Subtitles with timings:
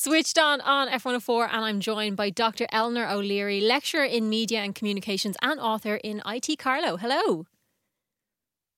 [0.00, 2.68] Switched on on F104, and I'm joined by Dr.
[2.70, 6.98] Eleanor O'Leary, lecturer in media and communications and author in IT Carlow.
[6.98, 7.46] Hello.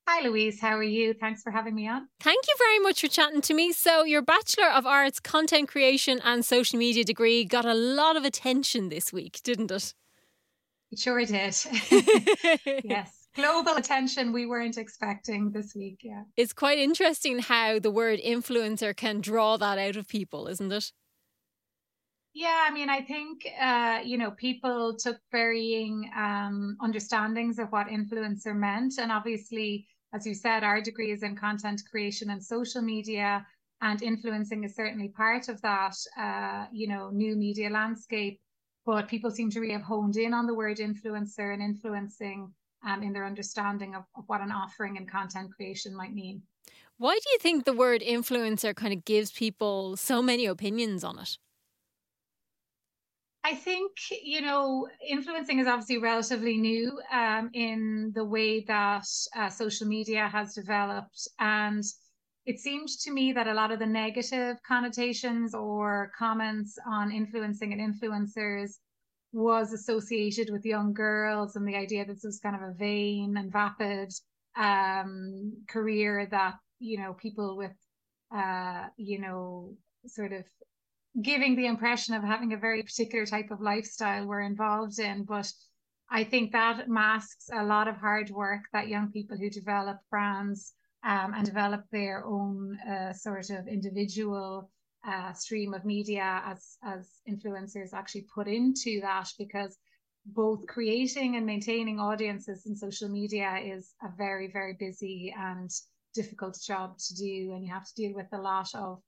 [0.09, 0.63] Hi, Louise.
[0.63, 1.13] How are you?
[1.13, 2.09] Thanks for having me on.
[2.21, 3.71] Thank you very much for chatting to me.
[3.71, 8.25] So, your Bachelor of Arts Content Creation and Social Media degree got a lot of
[8.25, 9.93] attention this week, didn't it?
[10.91, 11.55] It sure did.
[12.83, 16.01] yes global attention we weren't expecting this week.
[16.03, 16.23] Yeah.
[16.37, 20.93] It's quite interesting how the word influencer can draw that out of people, isn't it?
[22.33, 27.89] Yeah, I mean, I think uh, you know people took varying um, understandings of what
[27.89, 32.83] influencer meant, and obviously, as you said, our degree is in content creation and social
[32.83, 33.45] media,
[33.81, 35.95] and influencing is certainly part of that.
[36.17, 38.41] Uh, you know, new media landscape,
[38.87, 42.53] but people seem to really have honed in on the word influencer and influencing
[42.87, 46.43] um, in their understanding of, of what an offering and content creation might mean.
[46.97, 51.19] Why do you think the word influencer kind of gives people so many opinions on
[51.19, 51.39] it?
[53.43, 59.49] I think, you know, influencing is obviously relatively new um, in the way that uh,
[59.49, 61.27] social media has developed.
[61.39, 61.83] And
[62.45, 67.73] it seemed to me that a lot of the negative connotations or comments on influencing
[67.73, 68.73] and influencers
[69.33, 73.37] was associated with young girls and the idea that this was kind of a vain
[73.37, 74.13] and vapid
[74.57, 77.77] um, career that you know people with
[78.35, 80.45] uh, you know sort of
[81.23, 85.51] giving the impression of having a very particular type of lifestyle we're involved in but
[86.11, 90.73] i think that masks a lot of hard work that young people who develop brands
[91.03, 94.71] um, and develop their own uh, sort of individual
[95.07, 99.79] uh, stream of media as as influencers actually put into that because
[100.27, 105.71] both creating and maintaining audiences in social media is a very very busy and
[106.15, 109.01] difficult job to do and you have to deal with a lot of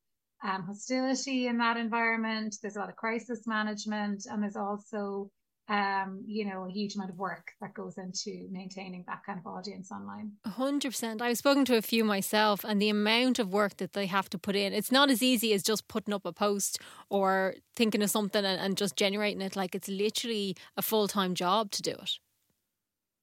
[0.44, 5.30] um, hostility in that environment there's a lot of crisis management and there's also
[5.68, 9.46] um, you know, a huge amount of work that goes into maintaining that kind of
[9.46, 10.32] audience online.
[10.44, 11.22] Hundred percent.
[11.22, 14.38] I've spoken to a few myself, and the amount of work that they have to
[14.38, 16.78] put in, it's not as easy as just putting up a post
[17.10, 19.54] or thinking of something and, and just generating it.
[19.54, 22.18] Like it's literally a full time job to do it.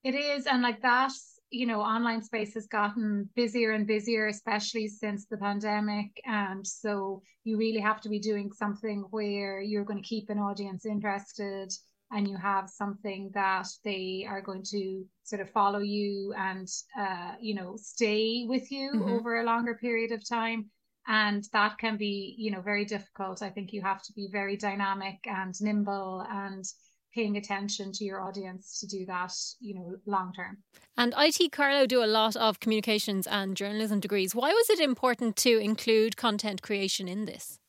[0.03, 1.11] It is, and like that,
[1.51, 6.21] you know, online space has gotten busier and busier, especially since the pandemic.
[6.25, 10.39] And so you really have to be doing something where you're going to keep an
[10.39, 11.71] audience interested
[12.11, 16.67] and you have something that they are going to sort of follow you and
[16.99, 19.11] uh, you know stay with you mm-hmm.
[19.11, 20.69] over a longer period of time
[21.07, 24.57] and that can be you know very difficult i think you have to be very
[24.57, 26.65] dynamic and nimble and
[27.13, 30.57] paying attention to your audience to do that you know long term.
[30.97, 34.35] And IT Carlow do a lot of communications and journalism degrees.
[34.35, 37.59] Why was it important to include content creation in this?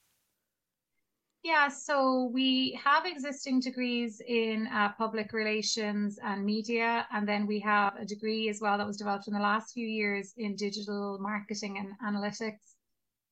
[1.43, 7.59] Yeah, so we have existing degrees in uh, public relations and media, and then we
[7.61, 11.19] have a degree as well that was developed in the last few years in digital
[11.19, 12.75] marketing and analytics.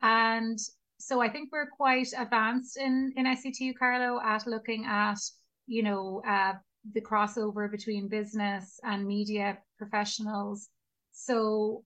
[0.01, 0.59] And
[0.99, 5.19] so I think we're quite advanced in in SETU Carlow at looking at
[5.69, 6.55] you know uh,
[6.93, 10.69] the crossover between business and media professionals.
[11.13, 11.85] So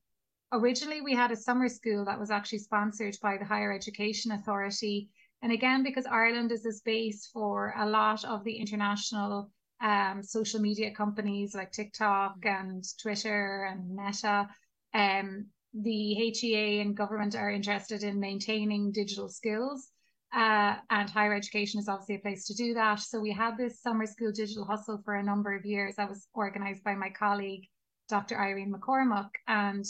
[0.53, 5.10] originally we had a summer school that was actually sponsored by the Higher Education Authority
[5.42, 9.50] and again, because Ireland is a space for a lot of the international
[9.81, 12.60] um, social media companies like TikTok mm.
[12.60, 14.48] and Twitter and Meta,
[14.94, 19.88] um, the HEA and government are interested in maintaining digital skills.
[20.34, 23.00] Uh, and higher education is obviously a place to do that.
[23.00, 25.97] So we had this summer school digital hustle for a number of years.
[25.97, 27.66] That was organized by my colleague,
[28.09, 28.38] Dr.
[28.38, 29.84] Irene McCormack, and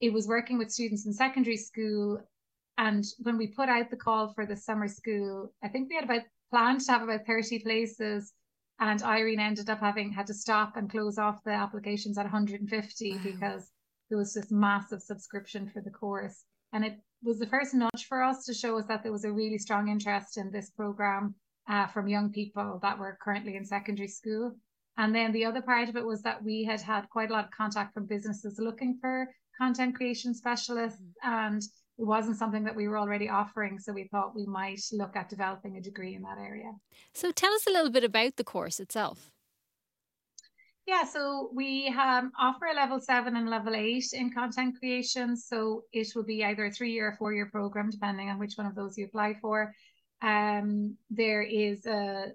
[0.00, 2.20] it was working with students in secondary school
[2.78, 6.04] and when we put out the call for the summer school, I think we had
[6.04, 8.32] about planned to have about 30 places.
[8.80, 13.12] And Irene ended up having had to stop and close off the applications at 150
[13.12, 13.18] wow.
[13.22, 13.70] because
[14.08, 16.44] there was this massive subscription for the course.
[16.74, 19.32] And it was the first nudge for us to show us that there was a
[19.32, 21.34] really strong interest in this program
[21.70, 24.52] uh, from young people that were currently in secondary school.
[24.98, 27.44] And then the other part of it was that we had had quite a lot
[27.44, 31.00] of contact from businesses looking for content creation specialists.
[31.00, 31.32] Mm-hmm.
[31.32, 33.78] And it wasn't something that we were already offering.
[33.78, 36.72] So we thought we might look at developing a degree in that area.
[37.14, 39.30] So tell us a little bit about the course itself.
[40.86, 45.34] Yeah, so we um, offer a level seven and level eight in content creation.
[45.34, 48.54] So it will be either a three year or four year program, depending on which
[48.56, 49.74] one of those you apply for.
[50.20, 52.32] Um, there is a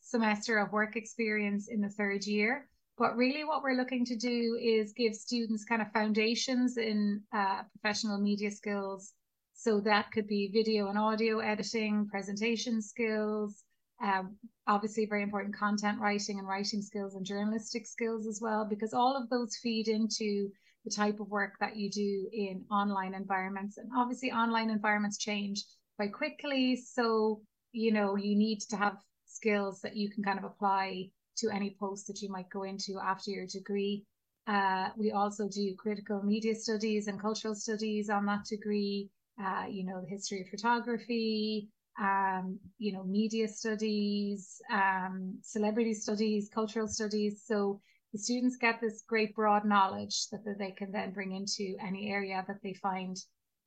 [0.00, 2.66] semester of work experience in the third year.
[2.96, 7.62] But really, what we're looking to do is give students kind of foundations in uh,
[7.72, 9.12] professional media skills.
[9.54, 13.64] So that could be video and audio editing, presentation skills,
[14.02, 18.92] um, obviously very important content writing and writing skills and journalistic skills as well, because
[18.92, 20.50] all of those feed into
[20.84, 23.78] the type of work that you do in online environments.
[23.78, 25.64] And obviously, online environments change
[25.96, 26.76] quite quickly.
[26.76, 27.40] So,
[27.72, 28.96] you know, you need to have
[29.26, 32.98] skills that you can kind of apply to any post that you might go into
[33.02, 34.04] after your degree.
[34.46, 39.08] Uh, we also do critical media studies and cultural studies on that degree.
[39.42, 41.68] Uh, you know, the history of photography,
[42.00, 47.42] um, you know, media studies, um, celebrity studies, cultural studies.
[47.46, 47.80] So
[48.12, 52.10] the students get this great broad knowledge that, that they can then bring into any
[52.10, 53.16] area that they find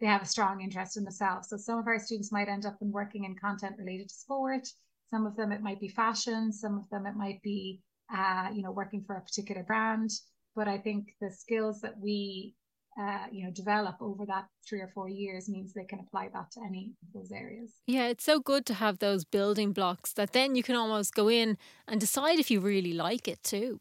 [0.01, 1.50] they have a strong interest in themselves.
[1.50, 4.68] So some of our students might end up in working in content related to sport.
[5.10, 6.51] Some of them it might be fashion.
[6.51, 7.81] Some of them it might be,
[8.13, 10.10] uh, you know, working for a particular brand.
[10.56, 12.56] But I think the skills that we
[13.00, 16.50] uh, you know develop over that three or four years means they can apply that
[16.52, 17.74] to any of those areas.
[17.88, 21.30] Yeah it's so good to have those building blocks that then you can almost go
[21.30, 21.58] in
[21.88, 23.80] and decide if you really like it too.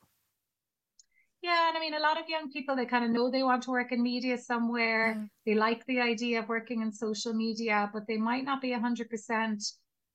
[1.43, 3.63] Yeah and i mean a lot of young people they kind of know they want
[3.65, 5.15] to work in media somewhere.
[5.17, 5.25] Yeah.
[5.47, 9.63] they like the idea of working in social media but they might not be 100%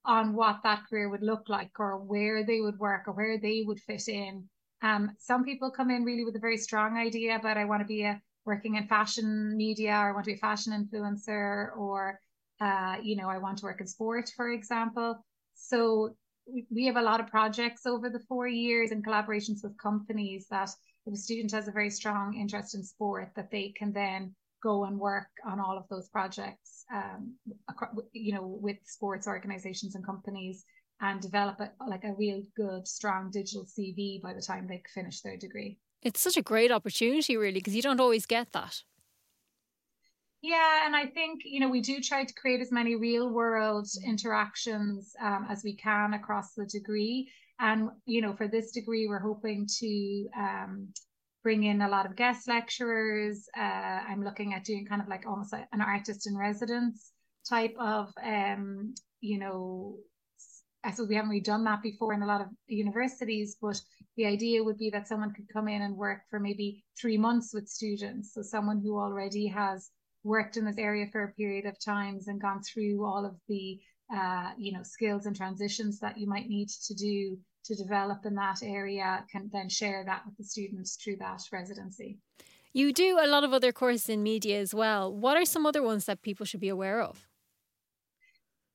[0.05, 3.63] on what that career would look like or where they would work or where they
[3.67, 4.47] would fit in.
[4.81, 7.85] Um, some people come in really with a very strong idea but i want to
[7.85, 12.19] be a working in fashion media or I want to be a fashion influencer or
[12.59, 15.23] uh, you know I want to work in sport for example.
[15.55, 16.15] So
[16.75, 20.71] we have a lot of projects over the four years in collaborations with companies that
[21.05, 24.85] if a student has a very strong interest in sport that they can then go
[24.85, 27.35] and work on all of those projects um,
[28.13, 30.65] you know with sports organizations and companies
[31.01, 35.21] and develop a, like a real good strong digital cv by the time they finish
[35.21, 38.83] their degree it's such a great opportunity, really, because you don't always get that.
[40.41, 43.89] Yeah, and I think you know we do try to create as many real world
[44.05, 47.29] interactions um, as we can across the degree.
[47.59, 50.93] And you know, for this degree, we're hoping to um,
[51.43, 53.49] bring in a lot of guest lecturers.
[53.57, 53.61] Uh,
[54.07, 57.11] I'm looking at doing kind of like almost like an artist in residence
[57.49, 59.97] type of um, you know
[60.83, 63.81] I suppose we haven't really done that before in a lot of universities, but
[64.15, 67.53] the idea would be that someone could come in and work for maybe three months
[67.53, 68.33] with students.
[68.33, 69.89] So someone who already has
[70.23, 73.79] worked in this area for a period of times and gone through all of the
[74.13, 78.35] uh, you know skills and transitions that you might need to do to develop in
[78.35, 82.17] that area can then share that with the students through that residency.
[82.73, 85.13] You do a lot of other courses in media as well.
[85.13, 87.28] What are some other ones that people should be aware of?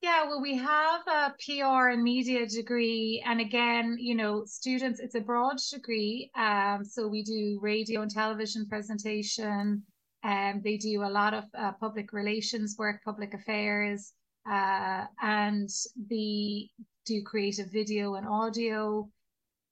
[0.05, 3.23] Yeah, well, we have a PR and media degree.
[3.25, 6.29] And again, you know, students, it's a broad degree.
[6.37, 9.81] Um, so we do radio and television presentation.
[10.23, 14.13] Um, they do a lot of uh, public relations work, public affairs,
[14.47, 15.69] uh, and
[16.07, 16.69] they
[17.07, 19.09] do creative video and audio.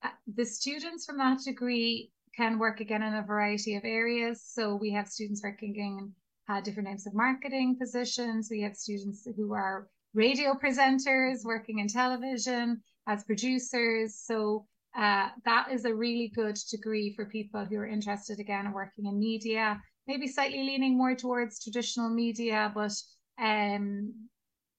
[0.01, 4.43] Uh, the students from that degree can work again in a variety of areas.
[4.43, 6.11] So we have students working in
[6.49, 8.47] uh, different types of marketing positions.
[8.49, 14.15] We have students who are radio presenters, working in television as producers.
[14.23, 14.65] So
[14.95, 19.05] uh, that is a really good degree for people who are interested again in working
[19.05, 22.93] in media, maybe slightly leaning more towards traditional media, but
[23.41, 24.13] um,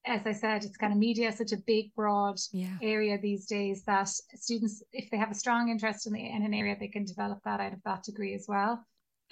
[0.06, 2.76] as I said, it's kind of media such a big, broad yeah.
[2.82, 6.52] area these days that students, if they have a strong interest in, the, in an
[6.52, 8.84] area, they can develop that out of that degree as well.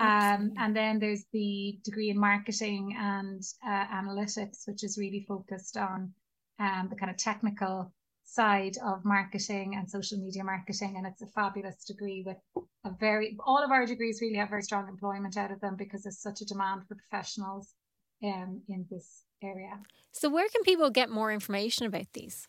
[0.03, 5.77] Um, and then there's the degree in marketing and uh, analytics, which is really focused
[5.77, 6.13] on
[6.59, 7.93] um, the kind of technical
[8.25, 10.95] side of marketing and social media marketing.
[10.97, 12.37] And it's a fabulous degree with
[12.85, 16.03] a very, all of our degrees really have very strong employment out of them because
[16.03, 17.75] there's such a demand for professionals
[18.25, 19.79] um, in this area.
[20.13, 22.49] So, where can people get more information about these?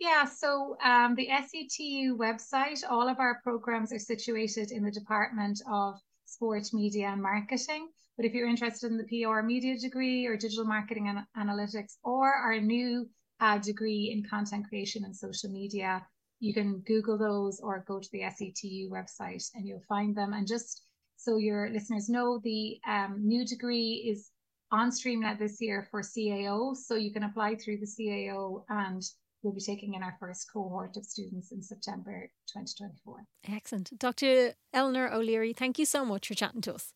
[0.00, 5.60] Yeah, so um, the SETU website, all of our programs are situated in the Department
[5.70, 7.88] of Sport, Media and Marketing.
[8.16, 12.32] But if you're interested in the PR media degree or digital marketing and analytics or
[12.32, 13.08] our new
[13.40, 16.04] uh, degree in content creation and social media,
[16.40, 20.32] you can Google those or go to the SETU website and you'll find them.
[20.32, 20.82] And just
[21.16, 24.30] so your listeners know, the um, new degree is
[24.70, 26.76] on Streamnet this year for CAO.
[26.76, 29.02] So you can apply through the CAO and
[29.44, 33.24] we'll be taking in our first cohort of students in September 2024.
[33.48, 33.96] Excellent.
[33.98, 34.54] Dr.
[34.72, 36.92] Eleanor O'Leary, thank you so much for chatting to us.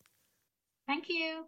[0.87, 1.45] Thank you.